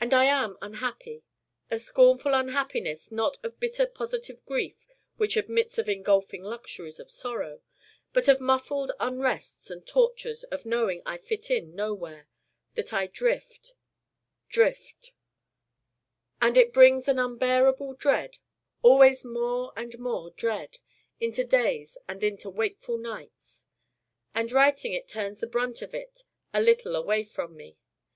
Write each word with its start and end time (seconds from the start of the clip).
And 0.00 0.14
I 0.14 0.26
am 0.26 0.56
unhappy 0.62 1.24
a 1.68 1.80
scornful 1.80 2.32
unhappiness 2.32 3.10
not 3.10 3.38
of 3.44 3.58
bitter 3.58 3.86
positive 3.88 4.46
grief 4.46 4.86
which 5.16 5.36
admits 5.36 5.78
of 5.78 5.88
engulfing 5.88 6.44
luxuries 6.44 7.00
of 7.00 7.10
sorrow, 7.10 7.60
but 8.12 8.28
of 8.28 8.40
muffled 8.40 8.92
unrests 9.00 9.68
and 9.68 9.84
tortures 9.84 10.44
of 10.44 10.64
knowing 10.64 11.02
I 11.04 11.18
fit 11.18 11.50
in 11.50 11.74
nowhere, 11.74 12.28
that 12.76 12.92
I 12.92 13.08
drift 13.08 13.74
drift 14.48 15.12
and 16.40 16.56
it 16.56 16.72
brings 16.72 17.08
an 17.08 17.18
unbearable 17.18 17.94
dread, 17.94 18.38
always 18.82 19.24
more 19.24 19.72
and 19.74 19.98
more 19.98 20.30
dread, 20.30 20.78
into 21.18 21.42
days 21.42 21.98
and 22.06 22.22
into 22.22 22.48
wakeful 22.48 22.96
nights. 22.96 23.66
And 24.36 24.52
writing 24.52 24.92
it 24.92 25.08
turns 25.08 25.40
the 25.40 25.48
brunt 25.48 25.82
of 25.82 25.94
it 25.94 26.22
a 26.54 26.60
little 26.62 26.94
away 26.94 27.24
from 27.24 27.56
me. 27.56 27.76